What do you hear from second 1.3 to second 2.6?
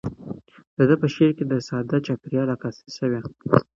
کې د ساده چاپیریال